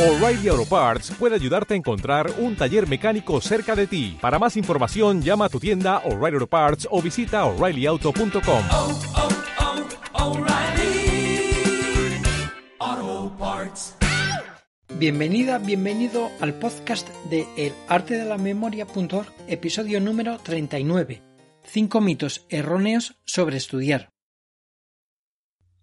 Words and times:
O'Reilly 0.00 0.48
Auto 0.48 0.64
Parts 0.64 1.10
puede 1.18 1.34
ayudarte 1.34 1.74
a 1.74 1.76
encontrar 1.76 2.32
un 2.38 2.56
taller 2.56 2.88
mecánico 2.88 3.38
cerca 3.42 3.76
de 3.76 3.86
ti. 3.86 4.16
Para 4.18 4.38
más 4.38 4.56
información, 4.56 5.20
llama 5.20 5.44
a 5.44 5.48
tu 5.50 5.60
tienda 5.60 5.98
O'Reilly 6.06 6.36
Auto 6.36 6.46
Parts 6.46 6.88
o 6.90 7.02
visita 7.02 7.44
oreillyauto.com. 7.44 8.64
oh, 8.72 8.98
oh, 12.78 13.36
Parts. 13.38 13.94
Bienvenida, 14.94 15.58
bienvenido 15.58 16.30
al 16.40 16.54
podcast 16.54 17.06
de 17.28 17.46
El 17.58 17.74
Arte 17.86 18.14
de 18.14 18.24
la 18.24 18.38
Memoria.org, 18.38 19.28
episodio 19.48 20.00
número 20.00 20.38
39. 20.38 21.22
Cinco 21.62 22.00
mitos 22.00 22.46
erróneos 22.48 23.18
sobre 23.26 23.58
estudiar. 23.58 24.08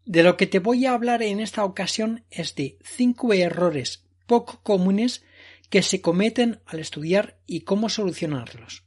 De 0.05 0.23
lo 0.23 0.37
que 0.37 0.47
te 0.47 0.57
voy 0.57 0.87
a 0.87 0.93
hablar 0.93 1.21
en 1.21 1.39
esta 1.39 1.63
ocasión 1.65 2.25
es 2.31 2.55
de 2.55 2.79
cinco 2.81 3.31
errores 3.33 4.06
poco 4.27 4.61
comunes 4.61 5.23
que 5.69 5.81
se 5.81 6.01
cometen 6.01 6.61
al 6.65 6.79
estudiar 6.79 7.39
y 7.47 7.61
cómo 7.61 7.89
solucionarlos. 7.89 8.83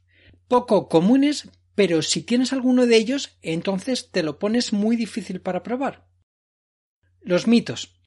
Poco 0.47 0.87
comunes, 0.87 1.49
pero 1.75 2.01
si 2.01 2.21
tienes 2.21 2.53
alguno 2.53 2.85
de 2.85 2.95
ellos, 2.95 3.37
entonces 3.41 4.11
te 4.11 4.23
lo 4.23 4.39
pones 4.39 4.73
muy 4.73 4.95
difícil 4.95 5.41
para 5.41 5.63
probar. 5.63 6.07
Los 7.21 7.47
mitos. 7.47 7.99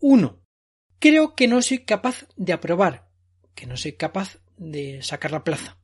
1. 0.00 0.40
Creo 0.98 1.34
que 1.34 1.48
no 1.48 1.62
soy 1.62 1.80
capaz 1.80 2.26
de 2.36 2.52
aprobar, 2.52 3.08
que 3.54 3.66
no 3.66 3.76
soy 3.76 3.92
capaz 3.92 4.38
de 4.56 5.02
sacar 5.02 5.32
la 5.32 5.44
plaza. 5.44 5.78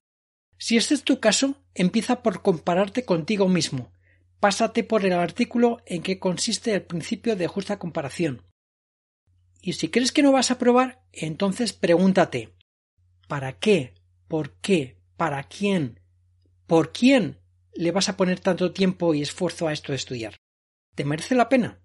Si 0.59 0.77
este 0.77 0.95
es 0.95 1.03
tu 1.03 1.21
caso, 1.21 1.63
empieza 1.75 2.23
por 2.23 2.43
compararte 2.43 3.05
contigo 3.05 3.49
mismo. 3.49 3.93
Pásate 4.41 4.85
por 4.85 5.05
el 5.05 5.13
artículo 5.13 5.83
en 5.87 6.03
que 6.03 6.19
consiste 6.19 6.75
el 6.75 6.83
principio 6.83 7.37
de 7.37 7.47
justa 7.49 7.79
comparación. 7.79 8.43
Y 9.67 9.73
si 9.73 9.89
crees 9.89 10.13
que 10.13 10.23
no 10.23 10.31
vas 10.31 10.51
a 10.51 10.59
probar, 10.59 11.03
entonces 11.11 11.73
pregúntate 11.73 12.55
¿para 13.29 13.59
qué? 13.59 13.95
¿Por 14.29 14.61
qué? 14.61 15.01
¿Para 15.17 15.43
quién? 15.45 16.01
¿Por 16.67 16.93
quién 16.93 17.41
le 17.73 17.91
vas 17.91 18.11
a 18.11 18.17
poner 18.19 18.41
tanto 18.41 18.75
tiempo 18.75 19.15
y 19.15 19.23
esfuerzo 19.23 19.67
a 19.67 19.73
esto 19.73 19.93
de 19.93 19.97
estudiar? 19.97 20.37
¿Te 20.95 21.07
merece 21.07 21.35
la 21.35 21.49
pena? 21.49 21.81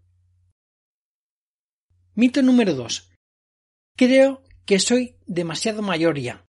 Mito 2.16 2.42
número 2.42 2.74
2. 2.74 3.14
Creo 3.96 4.44
que 4.66 4.80
soy 4.80 5.16
demasiado 5.26 5.82
mayor 5.82 6.20
ya. 6.20 6.46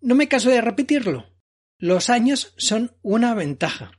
No 0.00 0.14
me 0.14 0.26
caso 0.26 0.48
de 0.48 0.62
repetirlo. 0.62 1.26
Los 1.78 2.08
años 2.08 2.54
son 2.56 2.96
una 3.02 3.34
ventaja. 3.34 3.92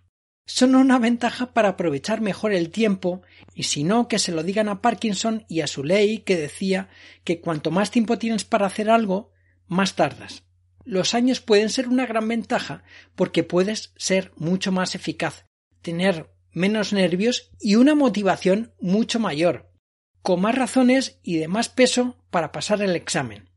Son 0.52 0.74
una 0.74 0.98
ventaja 0.98 1.54
para 1.54 1.70
aprovechar 1.70 2.22
mejor 2.22 2.54
el 2.54 2.72
tiempo 2.72 3.22
y 3.54 3.64
si 3.64 3.84
no 3.84 4.08
que 4.08 4.18
se 4.18 4.32
lo 4.32 4.42
digan 4.42 4.68
a 4.68 4.82
Parkinson 4.82 5.46
y 5.48 5.62
a 5.62 5.68
su 5.68 5.84
ley 5.84 6.18
que 6.18 6.38
decía 6.38 6.90
que 7.24 7.40
cuanto 7.40 7.70
más 7.70 7.92
tiempo 7.92 8.18
tienes 8.18 8.46
para 8.46 8.66
hacer 8.66 8.90
algo, 8.90 9.32
más 9.68 9.96
tardas. 9.96 10.42
Los 10.86 11.14
años 11.14 11.40
pueden 11.40 11.70
ser 11.70 11.88
una 11.88 12.08
gran 12.08 12.28
ventaja 12.28 12.82
porque 13.14 13.44
puedes 13.44 13.94
ser 13.96 14.32
mucho 14.38 14.72
más 14.72 14.96
eficaz, 14.96 15.46
tener 15.84 16.32
menos 16.52 16.94
nervios 16.94 17.52
y 17.60 17.76
una 17.76 17.94
motivación 17.94 18.74
mucho 18.82 19.20
mayor, 19.20 19.72
con 20.24 20.42
más 20.42 20.56
razones 20.56 21.20
y 21.22 21.38
de 21.38 21.48
más 21.48 21.70
peso 21.70 22.18
para 22.32 22.52
pasar 22.52 22.82
el 22.82 22.96
examen. 22.96 23.52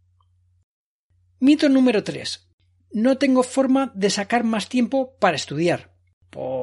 Mito 1.41 1.71
número 1.71 2.05
3. 2.05 2.51
No 2.93 3.17
tengo 3.17 3.43
forma 3.43 3.93
de 3.95 4.11
sacar 4.11 4.45
más 4.45 4.69
tiempo 4.69 5.17
para 5.19 5.37
estudiar. 5.37 5.91
Por 6.29 6.62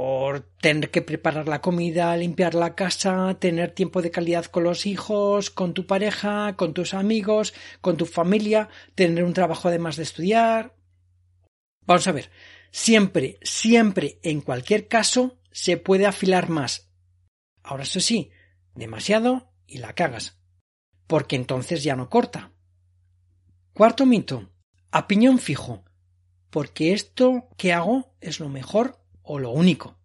tener 0.61 0.91
que 0.91 1.01
preparar 1.01 1.47
la 1.47 1.61
comida, 1.61 2.15
limpiar 2.15 2.53
la 2.53 2.75
casa, 2.75 3.37
tener 3.39 3.71
tiempo 3.71 4.01
de 4.01 4.11
calidad 4.11 4.45
con 4.45 4.63
los 4.63 4.85
hijos, 4.85 5.49
con 5.49 5.73
tu 5.73 5.85
pareja, 5.85 6.55
con 6.55 6.73
tus 6.73 6.93
amigos, 6.93 7.53
con 7.81 7.97
tu 7.97 8.05
familia, 8.05 8.69
tener 8.95 9.23
un 9.23 9.33
trabajo 9.33 9.67
además 9.67 9.95
de 9.95 10.03
estudiar. 10.03 10.75
Vamos 11.85 12.07
a 12.07 12.11
ver, 12.11 12.29
siempre, 12.71 13.39
siempre, 13.41 14.19
en 14.23 14.41
cualquier 14.41 14.87
caso, 14.87 15.39
se 15.51 15.77
puede 15.77 16.05
afilar 16.05 16.49
más. 16.49 16.91
Ahora 17.63 17.83
eso 17.83 17.99
sí, 17.99 18.31
demasiado 18.75 19.51
y 19.67 19.79
la 19.79 19.93
cagas, 19.93 20.39
porque 21.07 21.35
entonces 21.35 21.83
ya 21.83 21.95
no 21.95 22.09
corta. 22.09 22.51
Cuarto 23.73 24.05
mito, 24.05 24.51
a 24.91 25.07
fijo, 25.37 25.85
porque 26.49 26.93
esto 26.93 27.49
que 27.57 27.73
hago 27.73 28.15
es 28.21 28.39
lo 28.39 28.49
mejor 28.49 28.99
o 29.21 29.39
lo 29.39 29.51
único. 29.51 29.98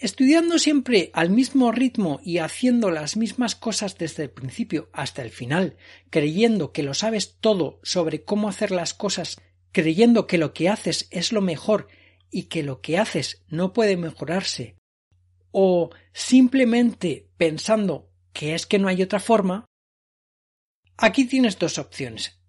Estudiando 0.00 0.58
siempre 0.58 1.10
al 1.12 1.28
mismo 1.28 1.72
ritmo 1.72 2.20
y 2.24 2.38
haciendo 2.38 2.90
las 2.90 3.18
mismas 3.18 3.54
cosas 3.54 3.98
desde 3.98 4.22
el 4.22 4.30
principio 4.30 4.88
hasta 4.94 5.20
el 5.20 5.28
final, 5.28 5.76
creyendo 6.08 6.72
que 6.72 6.82
lo 6.82 6.94
sabes 6.94 7.36
todo 7.38 7.80
sobre 7.82 8.24
cómo 8.24 8.48
hacer 8.48 8.70
las 8.70 8.94
cosas, 8.94 9.38
creyendo 9.72 10.26
que 10.26 10.38
lo 10.38 10.54
que 10.54 10.70
haces 10.70 11.06
es 11.10 11.32
lo 11.32 11.42
mejor 11.42 11.88
y 12.30 12.44
que 12.44 12.62
lo 12.62 12.80
que 12.80 12.96
haces 12.96 13.44
no 13.48 13.74
puede 13.74 13.98
mejorarse, 13.98 14.78
o 15.50 15.90
simplemente 16.14 17.28
pensando 17.36 18.10
que 18.32 18.54
es 18.54 18.66
que 18.66 18.78
no 18.78 18.88
hay 18.88 19.02
otra 19.02 19.20
forma, 19.20 19.66
aquí 20.96 21.26
tienes 21.26 21.58
dos 21.58 21.76
opciones. 21.76 22.40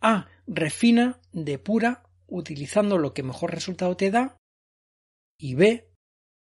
A. 0.00 0.26
Refina, 0.48 1.20
depura, 1.30 2.02
utilizando 2.26 2.98
lo 2.98 3.14
que 3.14 3.22
mejor 3.22 3.52
resultado 3.52 3.96
te 3.96 4.10
da, 4.10 4.36
y 5.38 5.54
B. 5.54 5.91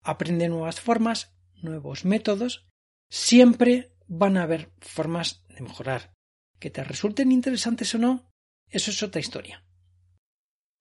Aprende 0.04 0.48
nuevas 0.48 0.80
formas, 0.80 1.34
nuevos 1.56 2.04
métodos. 2.04 2.68
Siempre 3.08 3.96
van 4.06 4.36
a 4.36 4.42
haber 4.42 4.70
formas 4.80 5.44
de 5.48 5.62
mejorar. 5.62 6.12
Que 6.60 6.70
te 6.70 6.84
resulten 6.84 7.32
interesantes 7.32 7.94
o 7.94 7.98
no, 7.98 8.30
eso 8.68 8.90
es 8.90 9.02
otra 9.02 9.20
historia. 9.20 9.64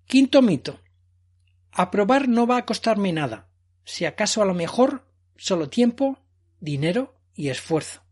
Quinto 0.06 0.42
mito. 0.42 0.82
Aprobar 1.72 2.28
no 2.28 2.46
va 2.46 2.58
a 2.58 2.66
costarme 2.66 3.14
nada. 3.14 3.50
Si 3.86 4.06
acaso 4.06 4.42
a 4.42 4.46
lo 4.46 4.54
mejor, 4.54 5.10
solo 5.38 5.70
tiempo, 5.70 6.20
dinero 6.60 7.20
y 7.34 7.50
esfuerzo. 7.50 8.04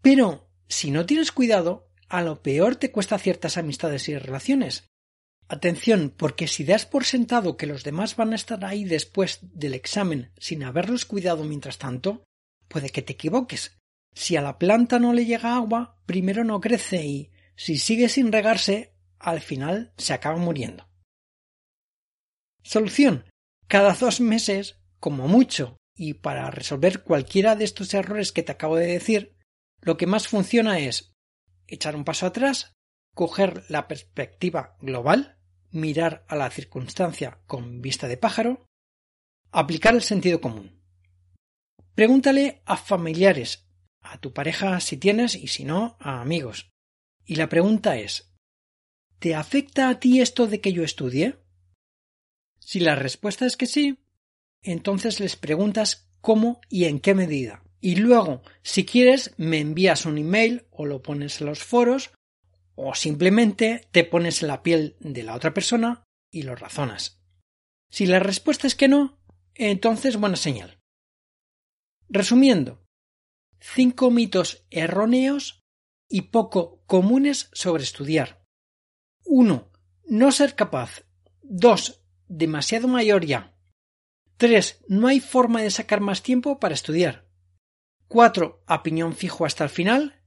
Pero, 0.00 0.50
si 0.68 0.90
no 0.90 1.06
tienes 1.06 1.32
cuidado, 1.32 1.88
a 2.08 2.22
lo 2.22 2.42
peor 2.42 2.76
te 2.76 2.92
cuesta 2.92 3.18
ciertas 3.18 3.56
amistades 3.56 4.08
y 4.08 4.18
relaciones, 4.18 4.84
Atención, 5.52 6.14
porque 6.16 6.48
si 6.48 6.64
das 6.64 6.86
por 6.86 7.04
sentado 7.04 7.58
que 7.58 7.66
los 7.66 7.84
demás 7.84 8.16
van 8.16 8.32
a 8.32 8.36
estar 8.36 8.64
ahí 8.64 8.84
después 8.84 9.40
del 9.42 9.74
examen 9.74 10.32
sin 10.38 10.64
haberlos 10.64 11.04
cuidado 11.04 11.44
mientras 11.44 11.76
tanto, 11.76 12.24
puede 12.68 12.88
que 12.88 13.02
te 13.02 13.12
equivoques. 13.12 13.76
Si 14.14 14.34
a 14.34 14.40
la 14.40 14.58
planta 14.58 14.98
no 14.98 15.12
le 15.12 15.26
llega 15.26 15.54
agua, 15.54 16.00
primero 16.06 16.42
no 16.42 16.58
crece 16.62 17.04
y, 17.04 17.32
si 17.54 17.76
sigue 17.76 18.08
sin 18.08 18.32
regarse, 18.32 18.94
al 19.18 19.42
final 19.42 19.92
se 19.98 20.14
acaba 20.14 20.38
muriendo. 20.38 20.88
Solución. 22.62 23.26
Cada 23.68 23.92
dos 23.92 24.22
meses, 24.22 24.80
como 25.00 25.28
mucho, 25.28 25.76
y 25.94 26.14
para 26.14 26.50
resolver 26.50 27.02
cualquiera 27.02 27.56
de 27.56 27.64
estos 27.64 27.92
errores 27.92 28.32
que 28.32 28.42
te 28.42 28.52
acabo 28.52 28.76
de 28.76 28.86
decir, 28.86 29.36
lo 29.82 29.98
que 29.98 30.06
más 30.06 30.28
funciona 30.28 30.78
es 30.78 31.12
echar 31.66 31.94
un 31.94 32.04
paso 32.04 32.24
atrás, 32.24 32.72
coger 33.14 33.64
la 33.68 33.86
perspectiva 33.86 34.78
global, 34.80 35.36
mirar 35.72 36.24
a 36.28 36.36
la 36.36 36.50
circunstancia 36.50 37.40
con 37.46 37.82
vista 37.82 38.08
de 38.08 38.16
pájaro, 38.16 38.64
aplicar 39.50 39.94
el 39.94 40.02
sentido 40.02 40.40
común. 40.40 40.80
Pregúntale 41.94 42.62
a 42.64 42.76
familiares, 42.76 43.66
a 44.00 44.18
tu 44.18 44.32
pareja 44.32 44.80
si 44.80 44.96
tienes 44.96 45.34
y 45.34 45.48
si 45.48 45.64
no, 45.64 45.96
a 46.00 46.20
amigos. 46.20 46.70
Y 47.24 47.36
la 47.36 47.48
pregunta 47.48 47.96
es 47.96 48.32
¿Te 49.18 49.34
afecta 49.34 49.88
a 49.88 50.00
ti 50.00 50.20
esto 50.20 50.46
de 50.46 50.60
que 50.60 50.72
yo 50.72 50.82
estudie? 50.82 51.36
Si 52.58 52.80
la 52.80 52.94
respuesta 52.94 53.46
es 53.46 53.56
que 53.56 53.66
sí, 53.66 53.98
entonces 54.62 55.20
les 55.20 55.36
preguntas 55.36 56.10
cómo 56.20 56.60
y 56.68 56.86
en 56.86 57.00
qué 57.00 57.14
medida. 57.14 57.62
Y 57.80 57.96
luego, 57.96 58.42
si 58.62 58.84
quieres, 58.84 59.34
me 59.36 59.58
envías 59.58 60.06
un 60.06 60.18
email 60.18 60.66
o 60.70 60.86
lo 60.86 61.02
pones 61.02 61.40
en 61.40 61.48
los 61.48 61.62
foros 61.62 62.12
o 62.74 62.94
simplemente 62.94 63.88
te 63.92 64.04
pones 64.04 64.42
en 64.42 64.48
la 64.48 64.62
piel 64.62 64.96
de 65.00 65.22
la 65.22 65.34
otra 65.34 65.54
persona 65.54 66.04
y 66.30 66.42
lo 66.42 66.54
razonas. 66.56 67.20
Si 67.90 68.06
la 68.06 68.18
respuesta 68.18 68.66
es 68.66 68.74
que 68.74 68.88
no, 68.88 69.18
entonces 69.54 70.16
buena 70.16 70.36
señal. 70.36 70.78
Resumiendo, 72.08 72.84
cinco 73.60 74.10
mitos 74.10 74.64
erróneos 74.70 75.62
y 76.08 76.22
poco 76.22 76.82
comunes 76.86 77.48
sobre 77.52 77.82
estudiar. 77.82 78.44
1. 79.24 79.70
No 80.06 80.32
ser 80.32 80.54
capaz. 80.56 81.04
2. 81.42 82.04
Demasiado 82.28 82.88
mayor 82.88 83.24
ya. 83.24 83.56
3. 84.36 84.84
No 84.88 85.06
hay 85.08 85.20
forma 85.20 85.62
de 85.62 85.70
sacar 85.70 86.00
más 86.00 86.22
tiempo 86.22 86.58
para 86.58 86.74
estudiar. 86.74 87.28
4. 88.08 88.64
A 88.66 88.82
piñón 88.82 89.14
fijo 89.14 89.46
hasta 89.46 89.64
el 89.64 89.70
final. 89.70 90.22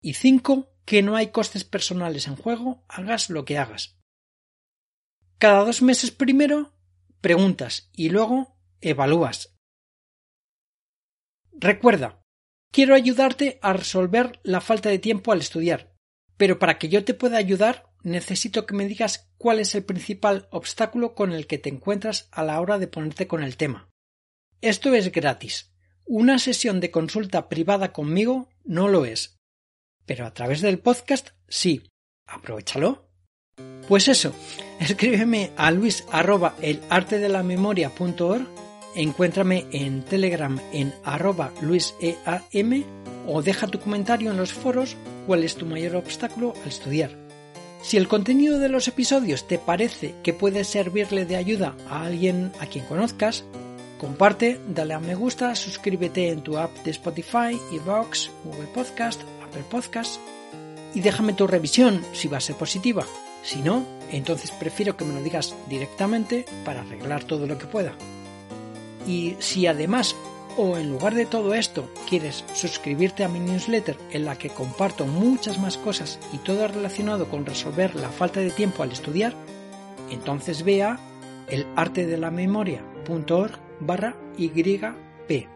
Y 0.00 0.14
5 0.14 0.73
que 0.84 1.02
no 1.02 1.16
hay 1.16 1.28
costes 1.28 1.64
personales 1.64 2.26
en 2.26 2.36
juego, 2.36 2.84
hagas 2.88 3.30
lo 3.30 3.44
que 3.44 3.58
hagas. 3.58 3.96
Cada 5.38 5.64
dos 5.64 5.82
meses 5.82 6.10
primero 6.10 6.72
preguntas 7.20 7.90
y 7.92 8.10
luego 8.10 8.56
evalúas. 8.80 9.56
Recuerda, 11.52 12.24
Quiero 12.74 12.96
ayudarte 12.96 13.60
a 13.62 13.72
resolver 13.72 14.40
la 14.42 14.60
falta 14.60 14.88
de 14.88 14.98
tiempo 14.98 15.30
al 15.30 15.38
estudiar, 15.38 15.94
pero 16.36 16.58
para 16.58 16.76
que 16.76 16.88
yo 16.88 17.04
te 17.04 17.14
pueda 17.14 17.36
ayudar 17.36 17.86
necesito 18.02 18.66
que 18.66 18.74
me 18.74 18.88
digas 18.88 19.30
cuál 19.38 19.60
es 19.60 19.76
el 19.76 19.84
principal 19.84 20.48
obstáculo 20.50 21.14
con 21.14 21.30
el 21.30 21.46
que 21.46 21.58
te 21.58 21.68
encuentras 21.68 22.28
a 22.32 22.42
la 22.42 22.60
hora 22.60 22.80
de 22.80 22.88
ponerte 22.88 23.28
con 23.28 23.44
el 23.44 23.56
tema. 23.56 23.88
Esto 24.60 24.92
es 24.92 25.12
gratis. 25.12 25.72
Una 26.04 26.40
sesión 26.40 26.80
de 26.80 26.90
consulta 26.90 27.48
privada 27.48 27.92
conmigo 27.92 28.48
no 28.64 28.88
lo 28.88 29.04
es. 29.04 29.36
Pero 30.06 30.26
a 30.26 30.34
través 30.34 30.60
del 30.60 30.78
podcast 30.78 31.30
sí. 31.48 31.82
Aprovechalo. 32.26 33.08
Pues 33.88 34.08
eso, 34.08 34.32
escríbeme 34.80 35.50
a 35.56 35.70
luis 35.70 36.04
arroba 36.10 36.54
el 36.60 36.80
arte 36.88 37.18
de 37.18 37.28
la 37.28 37.42
memoria.org, 37.42 38.46
encuéntrame 38.96 39.66
en 39.72 40.02
Telegram 40.02 40.58
en 40.72 40.94
arroba 41.04 41.52
luiseam 41.60 42.84
o 43.26 43.42
deja 43.42 43.66
tu 43.66 43.80
comentario 43.80 44.30
en 44.30 44.36
los 44.36 44.52
foros 44.52 44.96
cuál 45.26 45.44
es 45.44 45.56
tu 45.56 45.66
mayor 45.66 45.96
obstáculo 45.96 46.54
al 46.62 46.68
estudiar. 46.68 47.24
Si 47.82 47.98
el 47.98 48.08
contenido 48.08 48.58
de 48.58 48.70
los 48.70 48.88
episodios 48.88 49.46
te 49.46 49.58
parece 49.58 50.14
que 50.22 50.32
puede 50.32 50.64
servirle 50.64 51.26
de 51.26 51.36
ayuda 51.36 51.76
a 51.88 52.04
alguien 52.04 52.50
a 52.58 52.66
quien 52.66 52.86
conozcas, 52.86 53.44
comparte, 53.98 54.58
dale 54.68 54.94
a 54.94 55.00
me 55.00 55.14
gusta, 55.14 55.54
suscríbete 55.54 56.30
en 56.30 56.42
tu 56.42 56.56
app 56.56 56.74
de 56.78 56.92
Spotify, 56.92 57.60
Evox, 57.72 58.30
Google 58.42 58.68
Podcast, 58.74 59.20
Podcast 59.62 60.20
y 60.94 61.00
déjame 61.00 61.32
tu 61.32 61.46
revisión 61.46 62.04
si 62.12 62.28
va 62.28 62.38
a 62.38 62.40
ser 62.40 62.56
positiva. 62.56 63.04
Si 63.42 63.60
no, 63.60 63.84
entonces 64.10 64.50
prefiero 64.50 64.96
que 64.96 65.04
me 65.04 65.14
lo 65.14 65.22
digas 65.22 65.54
directamente 65.68 66.46
para 66.64 66.80
arreglar 66.80 67.24
todo 67.24 67.46
lo 67.46 67.58
que 67.58 67.66
pueda. 67.66 67.92
Y 69.06 69.36
si 69.38 69.66
además 69.66 70.16
o 70.56 70.78
en 70.78 70.90
lugar 70.90 71.14
de 71.14 71.26
todo 71.26 71.52
esto 71.54 71.88
quieres 72.08 72.44
suscribirte 72.54 73.24
a 73.24 73.28
mi 73.28 73.40
newsletter 73.40 73.98
en 74.12 74.24
la 74.24 74.38
que 74.38 74.50
comparto 74.50 75.04
muchas 75.06 75.58
más 75.58 75.76
cosas 75.76 76.20
y 76.32 76.38
todo 76.38 76.68
relacionado 76.68 77.28
con 77.28 77.44
resolver 77.44 77.96
la 77.96 78.08
falta 78.08 78.40
de 78.40 78.50
tiempo 78.50 78.82
al 78.82 78.92
estudiar, 78.92 79.34
entonces 80.10 80.62
ve 80.62 80.84
a 80.84 80.98
elartedelamemoria.org 81.48 83.58
barra 83.80 84.16
YP 84.38 85.48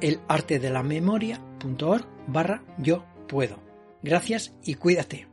elartedelamemoria.org 0.00 2.04
barra 2.26 2.62
yo 2.76 3.04
puedo. 3.28 3.60
Gracias 4.02 4.54
y 4.64 4.74
cuídate. 4.74 5.28